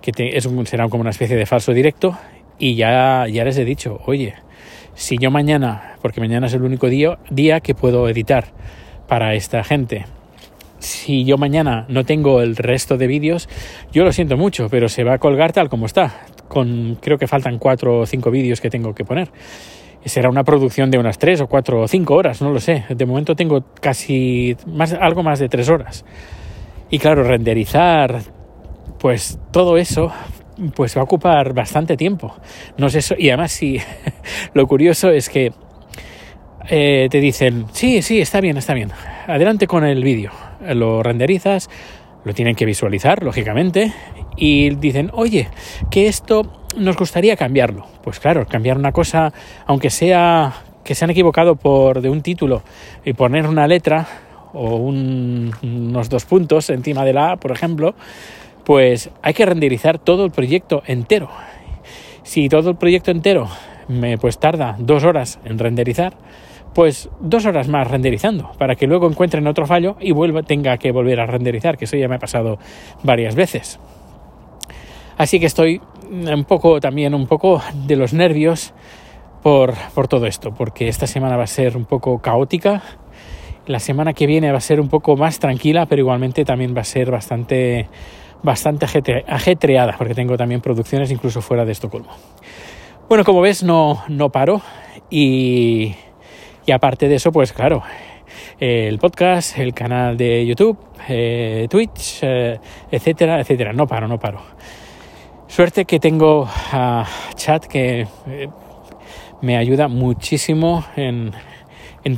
que 0.00 0.12
es 0.36 0.46
un, 0.46 0.66
será 0.66 0.88
como 0.88 1.00
una 1.00 1.10
especie 1.10 1.36
de 1.36 1.46
falso 1.46 1.72
directo 1.72 2.16
y 2.58 2.74
ya, 2.74 3.26
ya 3.28 3.44
les 3.44 3.56
he 3.58 3.64
dicho, 3.64 4.00
oye, 4.06 4.34
si 4.94 5.18
yo 5.18 5.30
mañana, 5.30 5.96
porque 6.02 6.20
mañana 6.20 6.46
es 6.46 6.54
el 6.54 6.62
único 6.62 6.88
día, 6.88 7.18
día 7.30 7.60
que 7.60 7.74
puedo 7.74 8.08
editar 8.08 8.46
para 9.08 9.34
esta 9.34 9.64
gente, 9.64 10.04
si 10.78 11.24
yo 11.24 11.36
mañana 11.36 11.84
no 11.88 12.04
tengo 12.04 12.40
el 12.40 12.56
resto 12.56 12.96
de 12.96 13.06
vídeos, 13.06 13.48
yo 13.92 14.04
lo 14.04 14.12
siento 14.12 14.36
mucho, 14.36 14.68
pero 14.70 14.88
se 14.88 15.04
va 15.04 15.14
a 15.14 15.18
colgar 15.18 15.52
tal 15.52 15.68
como 15.68 15.86
está. 15.86 16.22
Con, 16.48 16.98
creo 17.00 17.18
que 17.18 17.28
faltan 17.28 17.58
cuatro 17.58 18.00
o 18.00 18.06
cinco 18.06 18.30
vídeos 18.30 18.60
que 18.60 18.70
tengo 18.70 18.94
que 18.94 19.04
poner. 19.04 19.30
Será 20.04 20.30
una 20.30 20.42
producción 20.42 20.90
de 20.90 20.98
unas 20.98 21.18
tres 21.18 21.40
o 21.42 21.46
cuatro 21.46 21.82
o 21.82 21.88
cinco 21.88 22.14
horas, 22.14 22.40
no 22.40 22.50
lo 22.50 22.60
sé. 22.60 22.84
De 22.88 23.06
momento 23.06 23.36
tengo 23.36 23.62
casi 23.80 24.56
algo 24.98 25.22
más 25.22 25.38
de 25.38 25.48
tres 25.48 25.68
horas. 25.68 26.04
Y 26.88 26.98
claro, 26.98 27.22
renderizar, 27.22 28.22
pues 29.00 29.38
todo 29.50 29.78
eso 29.78 30.12
pues 30.74 30.96
va 30.96 31.00
a 31.00 31.04
ocupar 31.04 31.54
bastante 31.54 31.96
tiempo. 31.96 32.36
No 32.76 32.90
sé, 32.90 33.00
y 33.18 33.30
además 33.30 33.52
sí, 33.52 33.78
lo 34.54 34.66
curioso 34.66 35.10
es 35.10 35.28
que 35.28 35.52
eh, 36.68 37.08
te 37.10 37.20
dicen, 37.20 37.66
sí, 37.72 38.02
sí, 38.02 38.20
está 38.20 38.40
bien, 38.40 38.56
está 38.56 38.74
bien, 38.74 38.90
adelante 39.26 39.66
con 39.66 39.84
el 39.84 40.04
vídeo, 40.04 40.30
lo 40.74 41.02
renderizas, 41.02 41.70
lo 42.24 42.34
tienen 42.34 42.54
que 42.54 42.66
visualizar, 42.66 43.22
lógicamente, 43.22 43.92
y 44.36 44.70
dicen, 44.76 45.10
oye, 45.14 45.48
que 45.90 46.06
esto 46.06 46.42
nos 46.76 46.96
gustaría 46.96 47.36
cambiarlo. 47.36 47.86
Pues 48.02 48.20
claro, 48.20 48.46
cambiar 48.46 48.76
una 48.76 48.92
cosa, 48.92 49.32
aunque 49.66 49.90
sea 49.90 50.52
que 50.84 50.94
se 50.94 51.04
han 51.04 51.10
equivocado 51.10 51.56
por 51.56 52.00
de 52.00 52.10
un 52.10 52.22
título 52.22 52.62
y 53.04 53.14
poner 53.14 53.46
una 53.46 53.66
letra 53.66 54.06
o 54.52 54.76
unos 54.76 56.08
dos 56.08 56.24
puntos 56.24 56.70
encima 56.70 57.04
de 57.04 57.12
la 57.12 57.32
A, 57.32 57.36
por 57.36 57.52
ejemplo, 57.52 57.94
pues 58.70 59.10
hay 59.20 59.34
que 59.34 59.44
renderizar 59.44 59.98
todo 59.98 60.24
el 60.24 60.30
proyecto 60.30 60.84
entero. 60.86 61.28
Si 62.22 62.48
todo 62.48 62.70
el 62.70 62.76
proyecto 62.76 63.10
entero 63.10 63.48
me 63.88 64.16
pues 64.16 64.38
tarda 64.38 64.76
dos 64.78 65.02
horas 65.02 65.40
en 65.44 65.58
renderizar, 65.58 66.12
pues 66.72 67.10
dos 67.18 67.46
horas 67.46 67.66
más 67.66 67.90
renderizando 67.90 68.52
para 68.58 68.76
que 68.76 68.86
luego 68.86 69.08
encuentren 69.10 69.48
otro 69.48 69.66
fallo 69.66 69.96
y 69.98 70.12
vuelva, 70.12 70.44
tenga 70.44 70.78
que 70.78 70.92
volver 70.92 71.18
a 71.18 71.26
renderizar, 71.26 71.76
que 71.76 71.86
eso 71.86 71.96
ya 71.96 72.06
me 72.06 72.14
ha 72.14 72.20
pasado 72.20 72.60
varias 73.02 73.34
veces. 73.34 73.80
Así 75.18 75.40
que 75.40 75.46
estoy 75.46 75.80
un 76.08 76.44
poco 76.44 76.78
también 76.78 77.12
un 77.12 77.26
poco 77.26 77.60
de 77.74 77.96
los 77.96 78.12
nervios 78.12 78.72
por, 79.42 79.74
por 79.96 80.06
todo 80.06 80.26
esto, 80.26 80.54
porque 80.54 80.86
esta 80.86 81.08
semana 81.08 81.36
va 81.36 81.42
a 81.42 81.48
ser 81.48 81.76
un 81.76 81.86
poco 81.86 82.20
caótica. 82.20 82.84
La 83.66 83.80
semana 83.80 84.12
que 84.12 84.28
viene 84.28 84.52
va 84.52 84.58
a 84.58 84.60
ser 84.60 84.80
un 84.80 84.88
poco 84.88 85.16
más 85.16 85.40
tranquila, 85.40 85.86
pero 85.86 86.02
igualmente 86.02 86.44
también 86.44 86.72
va 86.76 86.82
a 86.82 86.84
ser 86.84 87.10
bastante, 87.10 87.88
bastante 88.42 88.86
ajetreada, 89.26 89.96
porque 89.96 90.14
tengo 90.14 90.36
también 90.36 90.60
producciones 90.60 91.10
incluso 91.10 91.42
fuera 91.42 91.64
de 91.64 91.72
Estocolmo. 91.72 92.10
Bueno, 93.08 93.24
como 93.24 93.40
ves, 93.40 93.62
no, 93.62 94.02
no 94.08 94.30
paro 94.30 94.62
y 95.10 95.94
y 96.66 96.72
aparte 96.72 97.08
de 97.08 97.16
eso, 97.16 97.32
pues 97.32 97.52
claro, 97.52 97.82
el 98.58 98.98
podcast, 98.98 99.58
el 99.58 99.72
canal 99.74 100.16
de 100.16 100.46
YouTube, 100.46 100.78
eh, 101.08 101.66
Twitch, 101.70 102.20
eh, 102.22 102.60
etcétera, 102.90 103.40
etcétera. 103.40 103.72
No 103.72 103.86
paro, 103.86 104.06
no 104.06 104.18
paro. 104.18 104.40
Suerte 105.48 105.84
que 105.84 105.98
tengo 105.98 106.48
a 106.72 107.06
Chat 107.34 107.66
que 107.66 108.06
eh, 108.28 108.48
me 109.40 109.56
ayuda 109.56 109.88
muchísimo 109.88 110.84
en, 110.94 111.32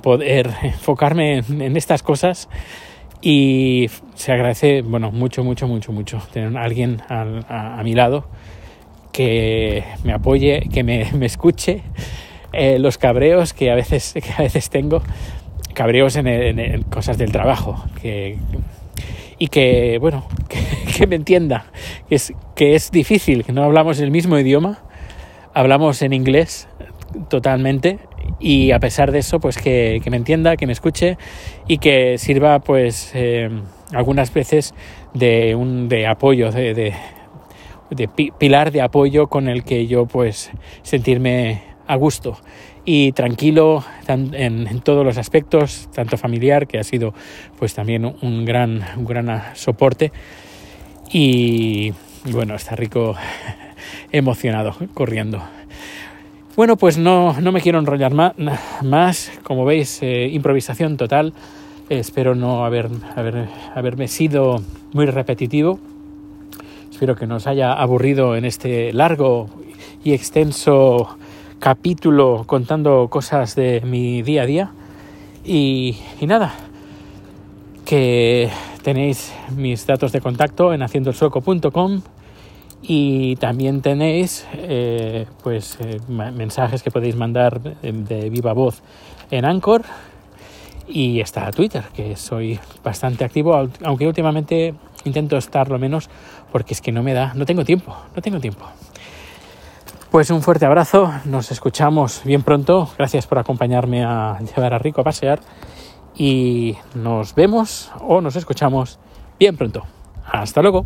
poder 0.02 0.50
enfocarme 0.62 1.38
en, 1.38 1.76
estas 1.76 2.02
cosas 2.02 2.48
y 3.22 3.88
se 4.16 4.32
agradece, 4.32 4.82
bueno, 4.82 5.12
mucho, 5.12 5.44
mucho, 5.44 5.68
mucho, 5.68 5.92
mucho 5.92 6.20
tener 6.32 6.56
a 6.56 6.64
alguien 6.64 7.00
a, 7.08 7.80
mi 7.84 7.94
lado 7.94 8.26
que 9.12 9.84
me 10.02 10.12
apoye, 10.12 10.68
que 10.72 10.82
me, 10.82 11.10
me 11.16 11.26
escuche. 11.26 11.82
Eh, 12.52 12.78
los 12.78 12.98
cabreos 12.98 13.54
que 13.54 13.70
a 13.70 13.74
veces, 13.76 14.12
que 14.22 14.32
a 14.36 14.42
veces 14.42 14.68
tengo, 14.70 15.02
cabreos 15.72 16.16
en, 16.16 16.82
cosas 16.84 17.16
del 17.16 17.30
trabajo, 17.30 17.84
que, 18.02 18.38
y 19.38 19.46
que, 19.48 19.98
bueno, 20.00 20.26
que, 20.96 21.06
me 21.06 21.14
entienda, 21.14 21.66
que 22.08 22.16
es, 22.16 22.34
que 22.56 22.74
es 22.74 22.90
difícil, 22.90 23.44
que 23.44 23.52
no 23.52 23.62
hablamos 23.62 24.00
el 24.00 24.10
mismo 24.10 24.36
idioma, 24.36 24.80
hablamos 25.54 26.02
en 26.02 26.12
inglés 26.12 26.68
totalmente 27.28 28.00
y 28.42 28.72
a 28.72 28.78
pesar 28.78 29.12
de 29.12 29.20
eso, 29.20 29.40
pues 29.40 29.56
que, 29.56 30.02
me 30.10 30.16
entienda, 30.16 30.56
que 30.56 30.66
me 30.66 30.72
escuche 30.72 31.16
y 31.68 31.78
que 31.78 32.18
sirva, 32.18 32.58
pues, 32.58 33.12
eh, 33.14 33.48
algunas 33.92 34.34
veces 34.34 34.74
de 35.14 35.54
un 35.54 35.88
de 35.88 36.06
apoyo, 36.06 36.50
de, 36.50 36.74
de, 36.74 36.94
de 37.90 38.08
pilar 38.08 38.72
de 38.72 38.82
apoyo 38.82 39.28
con 39.28 39.48
el 39.48 39.64
que 39.64 39.86
yo, 39.86 40.06
pues, 40.06 40.50
sentirme 40.82 41.62
a 41.86 41.96
gusto 41.96 42.38
y 42.84 43.12
tranquilo 43.12 43.84
en, 44.08 44.80
todos 44.80 45.04
los 45.04 45.18
aspectos, 45.18 45.88
tanto 45.94 46.16
familiar, 46.16 46.66
que 46.66 46.78
ha 46.78 46.84
sido 46.84 47.14
pues 47.58 47.74
también 47.74 48.04
un 48.04 48.44
gran, 48.44 48.82
un 48.96 49.04
gran 49.04 49.54
soporte, 49.54 50.12
y, 51.12 51.92
bueno, 52.30 52.54
está 52.54 52.74
rico 52.74 53.14
emocionado, 54.12 54.74
corriendo. 54.94 55.42
Bueno, 56.54 56.76
pues 56.76 56.98
no, 56.98 57.40
no 57.40 57.50
me 57.50 57.62
quiero 57.62 57.78
enrollar 57.78 58.12
más, 58.12 59.32
como 59.42 59.64
veis, 59.64 60.02
eh, 60.02 60.28
improvisación 60.28 60.98
total. 60.98 61.32
espero 61.88 62.34
no 62.34 62.66
haber, 62.66 62.90
haber, 63.16 63.48
haberme 63.74 64.06
sido 64.06 64.62
muy 64.92 65.06
repetitivo. 65.06 65.78
Espero 66.90 67.16
que 67.16 67.26
nos 67.26 67.46
haya 67.46 67.72
aburrido 67.72 68.36
en 68.36 68.44
este 68.44 68.92
largo 68.92 69.48
y 70.04 70.12
extenso 70.12 71.16
capítulo 71.58 72.44
contando 72.46 73.08
cosas 73.08 73.54
de 73.54 73.80
mi 73.80 74.20
día 74.20 74.42
a 74.42 74.46
día. 74.46 74.72
Y, 75.46 75.96
nada, 76.20 76.52
que 77.86 78.50
tenéis 78.82 79.32
mis 79.56 79.86
datos 79.86 80.12
de 80.12 80.20
contacto 80.20 80.74
en 80.74 80.82
haciendoelsueco.com 80.82 82.02
y 82.82 83.36
también 83.36 83.80
tenéis 83.80 84.46
eh, 84.54 85.26
pues 85.42 85.78
eh, 85.80 86.00
mensajes 86.08 86.82
que 86.82 86.90
podéis 86.90 87.16
mandar 87.16 87.60
de, 87.60 88.30
viva 88.30 88.52
voz 88.52 88.82
en 89.30 89.44
Anchor 89.44 89.82
y 90.88 91.20
está 91.20 91.50
Twitter 91.52 91.84
que 91.94 92.16
soy 92.16 92.58
bastante 92.82 93.24
activo 93.24 93.68
aunque 93.84 94.06
últimamente 94.06 94.74
intento 95.04 95.36
estar 95.36 95.68
lo 95.68 95.78
menos 95.78 96.10
porque 96.50 96.74
es 96.74 96.80
que 96.80 96.90
no 96.90 97.02
me 97.02 97.14
da 97.14 97.32
no 97.34 97.46
tengo 97.46 97.64
tiempo 97.64 97.96
no 98.14 98.20
tengo 98.20 98.40
tiempo 98.40 98.66
pues 100.12 100.28
un 100.28 100.42
fuerte 100.42 100.66
abrazo, 100.66 101.10
nos 101.24 101.50
escuchamos 101.52 102.20
bien 102.26 102.42
pronto, 102.42 102.90
gracias 102.98 103.26
por 103.26 103.38
acompañarme 103.38 104.04
a 104.04 104.38
llevar 104.40 104.74
a 104.74 104.78
Rico 104.78 105.00
a 105.00 105.04
pasear 105.04 105.40
y 106.14 106.76
nos 106.94 107.34
vemos 107.34 107.90
o 107.98 108.20
nos 108.20 108.36
escuchamos 108.36 108.98
bien 109.38 109.56
pronto. 109.56 109.84
Hasta 110.26 110.60
luego. 110.60 110.84